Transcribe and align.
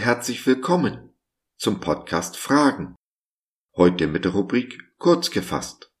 herzlich 0.00 0.46
willkommen 0.46 1.12
zum 1.58 1.78
Podcast 1.78 2.38
Fragen. 2.38 2.96
Heute 3.76 4.06
mit 4.06 4.24
der 4.24 4.32
Rubrik 4.32 4.78
Kurz 4.96 5.30
gefasst. 5.30 5.92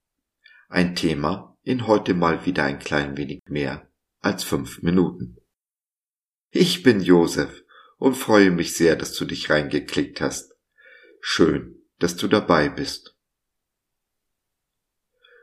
Ein 0.70 0.96
Thema 0.96 1.58
in 1.64 1.86
heute 1.86 2.14
mal 2.14 2.46
wieder 2.46 2.64
ein 2.64 2.78
klein 2.78 3.18
wenig 3.18 3.42
mehr 3.46 3.90
als 4.20 4.42
fünf 4.42 4.80
Minuten. 4.80 5.36
Ich 6.48 6.82
bin 6.82 7.02
Josef 7.02 7.62
und 7.98 8.14
freue 8.14 8.50
mich 8.50 8.74
sehr, 8.74 8.96
dass 8.96 9.12
du 9.12 9.26
dich 9.26 9.50
reingeklickt 9.50 10.22
hast. 10.22 10.56
Schön, 11.20 11.82
dass 11.98 12.16
du 12.16 12.26
dabei 12.26 12.70
bist. 12.70 13.18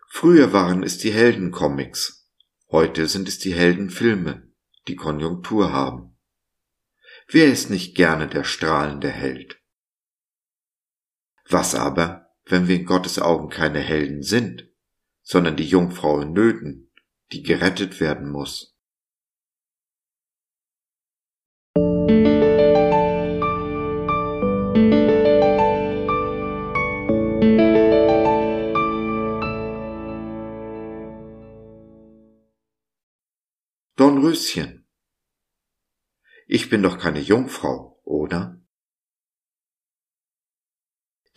Früher 0.09 0.51
waren 0.51 0.81
es 0.81 0.97
die 0.97 1.11
Heldencomics, 1.11 2.27
heute 2.71 3.07
sind 3.07 3.27
es 3.27 3.37
die 3.37 3.53
Heldenfilme, 3.53 4.51
die 4.87 4.95
Konjunktur 4.95 5.71
haben. 5.71 6.16
Wer 7.29 7.51
ist 7.51 7.69
nicht 7.69 7.93
gerne 7.93 8.29
der 8.29 8.45
strahlende 8.45 9.09
Held? 9.09 9.61
Was 11.49 11.75
aber, 11.75 12.33
wenn 12.45 12.69
wir 12.69 12.77
in 12.77 12.85
Gottes 12.85 13.19
Augen 13.19 13.49
keine 13.49 13.79
Helden 13.79 14.23
sind, 14.23 14.69
sondern 15.23 15.57
die 15.57 15.67
Jungfrau 15.67 16.21
in 16.21 16.31
Nöten, 16.31 16.93
die 17.33 17.43
gerettet 17.43 17.99
werden 17.99 18.31
muss? 18.31 18.77
Dornröschen 33.97 34.76
ich 36.47 36.69
bin 36.69 36.81
doch 36.81 36.97
keine 36.97 37.19
Jungfrau, 37.19 37.99
oder? 38.03 38.61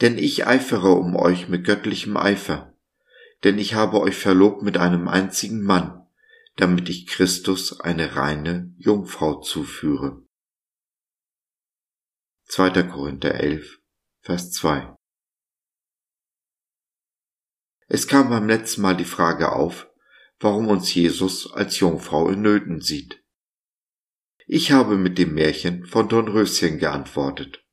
Denn 0.01 0.17
ich 0.17 0.47
eifere 0.47 0.93
um 0.93 1.17
euch 1.17 1.49
mit 1.49 1.67
göttlichem 1.67 2.17
Eifer, 2.17 2.75
denn 3.43 3.59
ich 3.59 3.75
habe 3.75 4.01
euch 4.01 4.17
verlobt 4.17 4.63
mit 4.63 4.79
einem 4.79 5.09
einzigen 5.09 5.63
Mann, 5.63 6.07
damit 6.57 6.89
ich 6.89 7.07
Christus 7.07 7.81
eine 7.81 8.17
reine 8.17 8.73
Jungfrau 8.79 9.41
zuführe. 9.41 10.23
2. 12.47 12.83
Korinther 12.85 13.35
11, 13.35 13.81
Vers 14.21 14.53
2 14.53 14.95
Es 17.89 18.07
kam 18.07 18.31
beim 18.31 18.47
letzten 18.47 18.83
Mal 18.83 18.97
die 18.97 19.05
Frage 19.05 19.53
auf, 19.53 19.89
warum 20.39 20.69
uns 20.69 20.95
Jesus 20.95 21.53
als 21.53 21.81
Jungfrau 21.81 22.29
in 22.29 22.43
Nöten 22.43 22.81
sieht. 22.81 23.21
Ich 24.53 24.73
habe 24.73 24.99
mit 24.99 25.17
dem 25.17 25.35
Märchen 25.35 25.87
von 25.87 26.09
Dornröschen 26.09 26.79
geantwortet. 26.79 27.65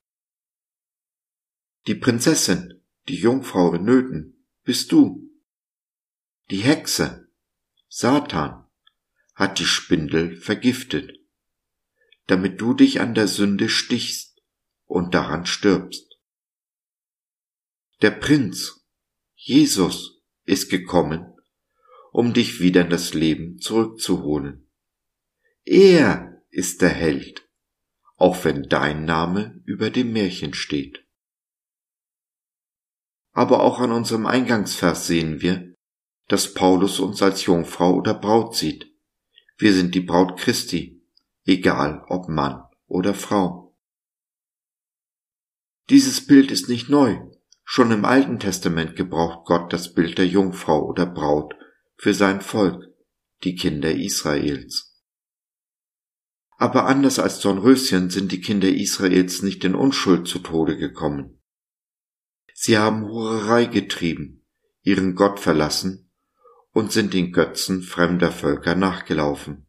Die 1.88 1.95
Prinzessin, 1.95 2.83
die 3.08 3.16
Jungfrau 3.16 3.73
in 3.73 3.83
Nöten, 3.83 4.45
bist 4.64 4.92
du. 4.92 5.28
Die 6.52 6.59
Hexe, 6.59 7.31
Satan, 7.89 8.67
hat 9.33 9.58
die 9.58 9.66
Spindel 9.66 10.36
vergiftet, 10.36 11.20
damit 12.28 12.61
du 12.61 12.75
dich 12.75 13.02
an 13.02 13.16
der 13.16 13.28
Sünde 13.28 13.70
stichst 13.70 14.44
und 14.86 15.16
daran 15.16 15.48
stirbst. 15.48 16.20
Der 18.03 18.11
Prinz, 18.11 18.86
Jesus, 19.33 20.22
ist 20.44 20.70
gekommen, 20.70 21.33
um 22.11 22.36
dich 22.36 22.59
wieder 22.59 22.81
in 22.81 22.92
das 22.92 23.16
Leben 23.16 23.58
zurückzuholen. 23.58 24.70
Er 25.66 26.36
ist 26.49 26.81
der 26.81 26.89
Held, 26.89 27.47
auch 28.15 28.43
wenn 28.45 28.63
dein 28.63 29.05
Name 29.05 29.61
über 29.65 29.89
dem 29.89 30.13
Märchen 30.13 30.53
steht. 30.53 31.05
Aber 33.31 33.61
auch 33.61 33.80
an 33.80 33.91
unserem 33.91 34.25
Eingangsvers 34.25 35.07
sehen 35.07 35.41
wir, 35.41 35.75
dass 36.27 36.53
Paulus 36.53 36.99
uns 36.99 37.21
als 37.21 37.45
Jungfrau 37.45 37.93
oder 37.93 38.13
Braut 38.13 38.55
sieht. 38.55 38.91
Wir 39.57 39.73
sind 39.73 39.95
die 39.95 40.02
Braut 40.02 40.39
Christi, 40.39 41.03
egal 41.45 42.03
ob 42.09 42.27
Mann 42.30 42.63
oder 42.87 43.13
Frau. 43.13 43.75
Dieses 45.89 46.25
Bild 46.25 46.52
ist 46.52 46.67
nicht 46.67 46.89
neu. 46.89 47.17
Schon 47.63 47.91
im 47.91 48.05
Alten 48.05 48.39
Testament 48.39 48.95
gebraucht 48.95 49.45
Gott 49.45 49.71
das 49.71 49.93
Bild 49.93 50.17
der 50.17 50.27
Jungfrau 50.27 50.86
oder 50.86 51.05
Braut 51.05 51.53
für 51.97 52.13
sein 52.13 52.41
Volk, 52.41 52.86
die 53.43 53.55
Kinder 53.55 53.91
Israels. 53.91 54.96
Aber 56.57 56.87
anders 56.87 57.19
als 57.19 57.39
Dornröschen 57.39 58.09
sind 58.09 58.31
die 58.31 58.41
Kinder 58.41 58.67
Israels 58.67 59.43
nicht 59.43 59.63
in 59.63 59.75
Unschuld 59.75 60.27
zu 60.27 60.39
Tode 60.39 60.75
gekommen. 60.75 61.39
Sie 62.53 62.79
haben 62.79 63.05
Hurerei 63.05 63.65
getrieben, 63.65 64.43
ihren 64.81 65.13
Gott 65.13 65.39
verlassen 65.39 66.11
und 66.71 66.91
sind 66.91 67.13
den 67.13 67.31
Götzen 67.31 67.83
fremder 67.83 68.31
Völker 68.31 68.73
nachgelaufen. 68.73 69.67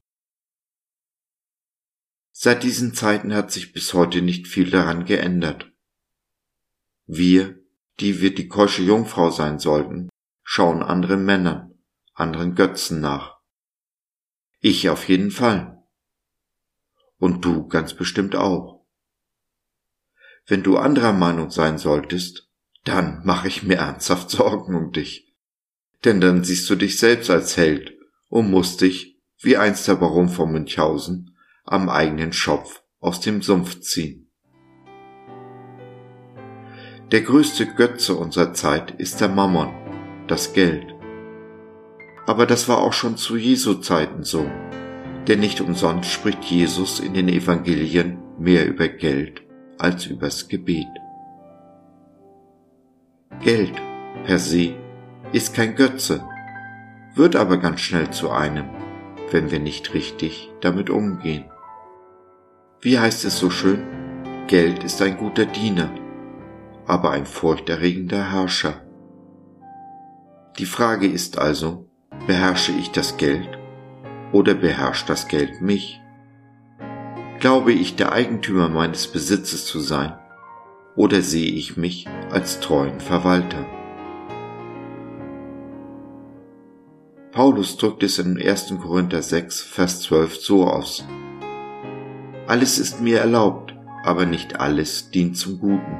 Seit 2.32 2.62
diesen 2.62 2.94
Zeiten 2.94 3.34
hat 3.34 3.52
sich 3.52 3.74
bis 3.74 3.92
heute 3.92 4.22
nicht 4.22 4.48
viel 4.48 4.70
daran 4.70 5.04
geändert. 5.04 5.70
Wir, 7.04 7.58
die 8.00 8.22
wir 8.22 8.34
die 8.34 8.48
keusche 8.48 8.82
Jungfrau 8.82 9.30
sein 9.30 9.58
sollten, 9.58 10.08
schauen 10.42 10.82
anderen 10.82 11.24
Männern, 11.24 11.74
anderen 12.14 12.54
Götzen 12.54 13.00
nach. 13.00 13.38
Ich 14.60 14.88
auf 14.88 15.08
jeden 15.08 15.30
Fall. 15.30 15.77
Und 17.18 17.44
du 17.44 17.66
ganz 17.68 17.94
bestimmt 17.94 18.36
auch. 18.36 18.86
Wenn 20.46 20.62
du 20.62 20.78
anderer 20.78 21.12
Meinung 21.12 21.50
sein 21.50 21.78
solltest, 21.78 22.48
dann 22.84 23.20
mache 23.24 23.48
ich 23.48 23.64
mir 23.64 23.76
ernsthaft 23.76 24.30
Sorgen 24.30 24.74
um 24.74 24.92
dich. 24.92 25.34
Denn 26.04 26.20
dann 26.20 26.44
siehst 26.44 26.70
du 26.70 26.76
dich 26.76 26.98
selbst 26.98 27.28
als 27.28 27.56
Held 27.56 27.92
und 28.28 28.50
musst 28.50 28.80
dich, 28.80 29.20
wie 29.40 29.56
einst 29.56 29.86
der 29.88 29.96
Baron 29.96 30.28
von 30.28 30.50
Münchhausen, 30.50 31.36
am 31.64 31.88
eigenen 31.88 32.32
Schopf 32.32 32.82
aus 33.00 33.20
dem 33.20 33.42
Sumpf 33.42 33.80
ziehen. 33.80 34.30
Der 37.10 37.22
größte 37.22 37.66
Götze 37.66 38.14
unserer 38.14 38.52
Zeit 38.52 38.90
ist 38.92 39.20
der 39.20 39.28
Mammon, 39.28 39.72
das 40.28 40.52
Geld. 40.52 40.94
Aber 42.26 42.46
das 42.46 42.68
war 42.68 42.78
auch 42.78 42.92
schon 42.92 43.16
zu 43.16 43.36
Jesu 43.36 43.74
Zeiten 43.74 44.24
so 44.24 44.50
denn 45.28 45.40
nicht 45.40 45.60
umsonst 45.60 46.10
spricht 46.10 46.42
Jesus 46.44 47.00
in 47.00 47.12
den 47.12 47.28
Evangelien 47.28 48.18
mehr 48.38 48.66
über 48.66 48.88
Geld 48.88 49.42
als 49.76 50.06
übers 50.06 50.48
Gebet. 50.48 50.88
Geld 53.40 53.74
per 54.24 54.38
se 54.38 54.74
ist 55.32 55.54
kein 55.54 55.76
Götze, 55.76 56.26
wird 57.14 57.36
aber 57.36 57.58
ganz 57.58 57.80
schnell 57.80 58.10
zu 58.10 58.30
einem, 58.30 58.70
wenn 59.30 59.50
wir 59.50 59.60
nicht 59.60 59.92
richtig 59.92 60.50
damit 60.62 60.88
umgehen. 60.88 61.44
Wie 62.80 62.98
heißt 62.98 63.24
es 63.26 63.38
so 63.38 63.50
schön? 63.50 63.82
Geld 64.46 64.82
ist 64.82 65.02
ein 65.02 65.18
guter 65.18 65.44
Diener, 65.44 65.90
aber 66.86 67.10
ein 67.10 67.26
furchterregender 67.26 68.32
Herrscher. 68.32 68.82
Die 70.58 70.64
Frage 70.64 71.06
ist 71.06 71.38
also, 71.38 71.86
beherrsche 72.26 72.72
ich 72.72 72.90
das 72.90 73.18
Geld 73.18 73.57
oder 74.32 74.54
beherrscht 74.54 75.08
das 75.08 75.28
Geld 75.28 75.60
mich? 75.60 76.00
Glaube 77.40 77.72
ich 77.72 77.96
der 77.96 78.12
Eigentümer 78.12 78.68
meines 78.68 79.06
Besitzes 79.06 79.64
zu 79.64 79.80
sein 79.80 80.18
oder 80.96 81.22
sehe 81.22 81.52
ich 81.52 81.76
mich 81.76 82.06
als 82.30 82.60
treuen 82.60 83.00
Verwalter? 83.00 83.64
Paulus 87.30 87.76
drückt 87.76 88.02
es 88.02 88.18
in 88.18 88.36
1. 88.36 88.74
Korinther 88.82 89.22
6, 89.22 89.60
Vers 89.60 90.00
12 90.02 90.36
so 90.36 90.66
aus. 90.66 91.06
Alles 92.48 92.80
ist 92.80 93.00
mir 93.00 93.20
erlaubt, 93.20 93.76
aber 94.02 94.26
nicht 94.26 94.58
alles 94.58 95.10
dient 95.10 95.36
zum 95.36 95.60
Guten. 95.60 95.98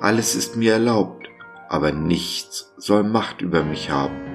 Alles 0.00 0.34
ist 0.34 0.56
mir 0.56 0.74
erlaubt, 0.74 1.28
aber 1.68 1.92
nichts 1.92 2.74
soll 2.76 3.04
Macht 3.04 3.40
über 3.40 3.64
mich 3.64 3.90
haben. 3.90 4.33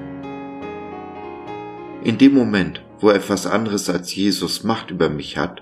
In 2.02 2.18
dem 2.18 2.34
Moment, 2.34 2.82
wo 3.00 3.10
etwas 3.10 3.46
anderes 3.46 3.90
als 3.90 4.16
Jesus 4.16 4.64
Macht 4.64 4.90
über 4.90 5.10
mich 5.10 5.38
hat, 5.38 5.62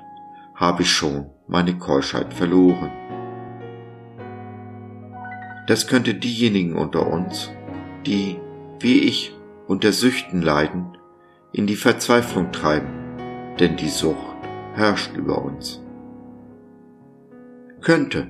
habe 0.54 0.84
ich 0.84 0.92
schon 0.92 1.32
meine 1.48 1.78
Keuschheit 1.78 2.32
verloren. 2.32 2.92
Das 5.66 5.88
könnte 5.88 6.14
diejenigen 6.14 6.76
unter 6.76 7.08
uns, 7.08 7.52
die, 8.06 8.40
wie 8.80 9.00
ich, 9.00 9.36
unter 9.66 9.92
Süchten 9.92 10.42
leiden, 10.44 10.98
in 11.54 11.66
die 11.66 11.76
Verzweiflung 11.76 12.52
treiben, 12.52 13.56
denn 13.60 13.76
die 13.76 13.90
Sucht 13.90 14.38
herrscht 14.76 15.16
über 15.18 15.44
uns. 15.44 15.82
Könnte, 17.82 18.30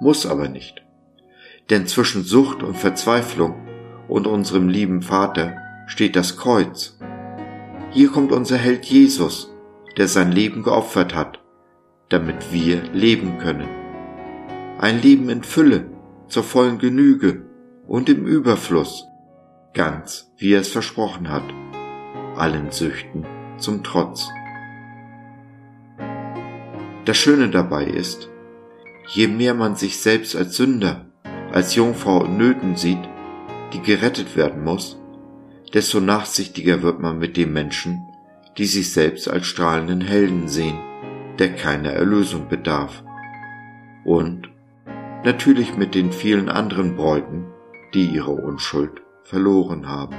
muss 0.00 0.26
aber 0.26 0.48
nicht. 0.48 0.84
Denn 1.70 1.86
zwischen 1.86 2.22
Sucht 2.22 2.62
und 2.62 2.76
Verzweiflung 2.76 3.54
und 4.08 4.26
unserem 4.26 4.68
lieben 4.68 5.00
Vater 5.00 5.56
steht 5.86 6.16
das 6.16 6.36
Kreuz, 6.36 6.98
hier 7.96 8.10
kommt 8.10 8.30
unser 8.30 8.58
Held 8.58 8.84
Jesus, 8.84 9.50
der 9.96 10.06
sein 10.06 10.30
Leben 10.30 10.62
geopfert 10.62 11.14
hat, 11.14 11.40
damit 12.10 12.52
wir 12.52 12.82
leben 12.92 13.38
können. 13.38 13.68
Ein 14.78 15.00
Leben 15.00 15.30
in 15.30 15.42
Fülle, 15.42 15.86
zur 16.28 16.42
vollen 16.42 16.78
Genüge 16.78 17.46
und 17.86 18.10
im 18.10 18.26
Überfluss, 18.26 19.06
ganz 19.72 20.30
wie 20.36 20.52
er 20.52 20.60
es 20.60 20.68
versprochen 20.68 21.30
hat, 21.30 21.44
allen 22.36 22.70
Süchten 22.70 23.24
zum 23.56 23.82
Trotz. 23.82 24.28
Das 27.06 27.16
Schöne 27.16 27.48
dabei 27.48 27.86
ist, 27.86 28.28
je 29.14 29.26
mehr 29.26 29.54
man 29.54 29.74
sich 29.74 30.00
selbst 30.00 30.36
als 30.36 30.58
Sünder, 30.58 31.06
als 31.50 31.74
Jungfrau 31.74 32.26
in 32.26 32.36
Nöten 32.36 32.76
sieht, 32.76 33.08
die 33.72 33.80
gerettet 33.80 34.36
werden 34.36 34.64
muss, 34.64 35.00
desto 35.74 36.00
nachsichtiger 36.00 36.82
wird 36.82 37.00
man 37.00 37.18
mit 37.18 37.36
den 37.36 37.52
Menschen, 37.52 38.02
die 38.58 38.66
sich 38.66 38.92
selbst 38.92 39.28
als 39.28 39.46
strahlenden 39.46 40.00
Helden 40.00 40.48
sehen, 40.48 40.78
der 41.38 41.54
keiner 41.54 41.90
Erlösung 41.90 42.48
bedarf. 42.48 43.02
Und 44.04 44.48
natürlich 45.24 45.76
mit 45.76 45.94
den 45.94 46.12
vielen 46.12 46.48
anderen 46.48 46.96
Bräuten, 46.96 47.46
die 47.94 48.06
ihre 48.06 48.32
Unschuld 48.32 49.02
verloren 49.24 49.88
haben. 49.88 50.16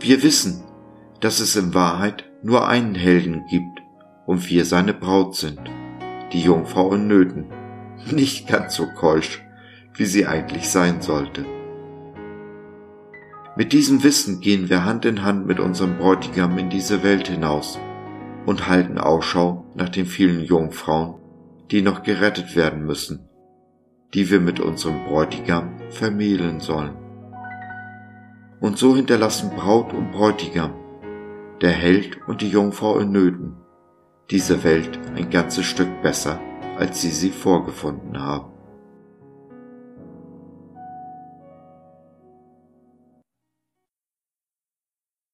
Wir 0.00 0.22
wissen, 0.22 0.64
dass 1.20 1.40
es 1.40 1.56
in 1.56 1.74
Wahrheit 1.74 2.24
nur 2.42 2.68
einen 2.68 2.94
Helden 2.94 3.44
gibt 3.50 3.80
und 4.26 4.48
wir 4.48 4.64
seine 4.64 4.94
Braut 4.94 5.36
sind, 5.36 5.60
die 6.32 6.40
Jungfrau 6.40 6.94
in 6.94 7.08
Nöten, 7.08 7.46
nicht 8.10 8.48
ganz 8.48 8.74
so 8.76 8.86
keusch, 8.86 9.42
wie 9.94 10.06
sie 10.06 10.26
eigentlich 10.26 10.68
sein 10.68 11.02
sollte. 11.02 11.44
Mit 13.58 13.72
diesem 13.72 14.04
Wissen 14.04 14.38
gehen 14.38 14.70
wir 14.70 14.84
Hand 14.84 15.04
in 15.04 15.24
Hand 15.24 15.48
mit 15.48 15.58
unserem 15.58 15.98
Bräutigam 15.98 16.56
in 16.58 16.70
diese 16.70 17.02
Welt 17.02 17.26
hinaus 17.26 17.76
und 18.46 18.68
halten 18.68 18.98
Ausschau 18.98 19.64
nach 19.74 19.88
den 19.88 20.06
vielen 20.06 20.44
Jungfrauen, 20.44 21.16
die 21.72 21.82
noch 21.82 22.04
gerettet 22.04 22.54
werden 22.54 22.86
müssen, 22.86 23.28
die 24.14 24.30
wir 24.30 24.38
mit 24.38 24.60
unserem 24.60 25.04
Bräutigam 25.06 25.76
vermählen 25.90 26.60
sollen. 26.60 26.96
Und 28.60 28.78
so 28.78 28.94
hinterlassen 28.94 29.50
Braut 29.50 29.92
und 29.92 30.12
Bräutigam, 30.12 30.74
der 31.60 31.72
Held 31.72 32.16
und 32.28 32.42
die 32.42 32.50
Jungfrau 32.50 33.00
in 33.00 33.10
Nöten, 33.10 33.56
diese 34.30 34.62
Welt 34.62 35.00
ein 35.16 35.30
ganzes 35.30 35.66
Stück 35.66 36.00
besser, 36.00 36.40
als 36.76 37.00
sie 37.00 37.10
sie 37.10 37.30
vorgefunden 37.30 38.20
haben. 38.22 38.52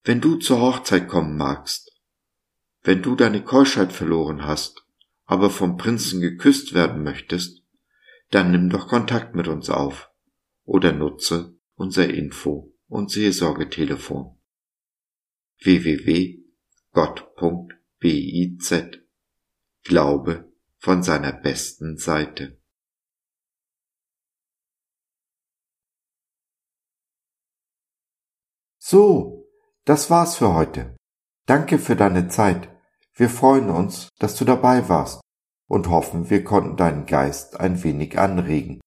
Wenn 0.06 0.21
du 0.21 0.37
zur 0.37 0.61
Hochzeit 0.61 1.09
kommen 1.09 1.39
magst, 1.39 1.91
wenn 2.83 3.03
du 3.03 3.17
deine 3.17 3.43
Keuschheit 3.43 3.91
verloren 3.91 4.45
hast, 4.45 4.85
aber 5.25 5.49
vom 5.49 5.79
Prinzen 5.79 6.21
geküsst 6.21 6.75
werden 6.75 7.03
möchtest, 7.03 7.65
dann 8.31 8.51
nimm 8.51 8.69
doch 8.69 8.89
Kontakt 8.89 9.35
mit 9.35 9.49
uns 9.49 9.71
auf 9.71 10.11
oder 10.65 10.93
nutze 10.93 11.59
unser 11.75 12.12
Info- 12.12 12.75
und 12.87 13.11
Seelsorgetelefon 13.11 14.39
www.gott.biz 15.62 16.45
Glaube 19.85 20.53
von 20.77 21.03
seiner 21.03 21.33
besten 21.33 21.97
Seite. 21.97 22.61
So, 28.77 29.44
das 29.85 30.11
war's 30.11 30.37
für 30.37 30.55
heute. 30.55 30.97
Danke 31.47 31.79
für 31.79 31.97
deine 31.97 32.29
Zeit. 32.29 32.69
Wir 33.15 33.29
freuen 33.29 33.71
uns, 33.71 34.09
dass 34.19 34.35
du 34.37 34.45
dabei 34.45 34.89
warst 34.89 35.21
und 35.69 35.89
hoffen, 35.89 36.31
wir 36.31 36.43
konnten 36.45 36.77
deinen 36.77 37.07
Geist 37.07 37.61
ein 37.61 37.83
wenig 37.85 38.19
anregen. 38.19 38.81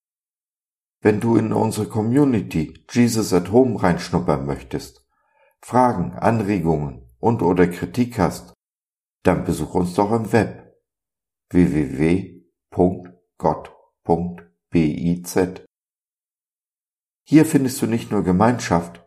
Wenn 1.01 1.19
du 1.19 1.37
in 1.37 1.53
unsere 1.53 1.87
Community 1.87 2.83
Jesus 2.89 3.31
at 3.33 3.51
Home 3.51 3.81
reinschnuppern 3.81 4.45
möchtest, 4.45 5.05
Fragen, 5.61 6.13
Anregungen 6.13 7.09
und 7.19 7.41
oder 7.41 7.67
Kritik 7.67 8.19
hast, 8.19 8.53
dann 9.23 9.45
besuch 9.45 9.73
uns 9.75 9.93
doch 9.93 10.11
im 10.11 10.31
Web 10.31 10.75
www.gott.biz. 11.49 12.19
Hier 17.23 17.45
findest 17.45 17.81
du 17.81 17.87
nicht 17.87 18.11
nur 18.11 18.23
Gemeinschaft, 18.23 19.06